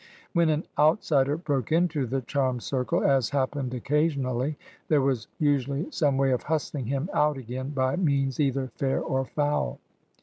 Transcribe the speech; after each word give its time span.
When 0.33 0.49
an 0.49 0.63
outsider 0.79 1.37
broke 1.37 1.71
into 1.71 2.07
the 2.07 2.21
charmed 2.21 2.63
circle, 2.63 3.03
as 3.03 3.29
happened 3.29 3.71
occasionally, 3.75 4.57
thare 4.89 4.99
was 4.99 5.27
usually 5.37 5.91
some 5.91 6.17
way 6.17 6.31
of 6.31 6.41
hustling 6.41 6.87
him 6.87 7.07
out 7.13 7.37
again 7.37 7.69
by 7.69 7.97
means 7.97 8.39
either 8.39 8.71
fair 8.77 8.99
or 8.99 9.25
foul. 9.25 9.77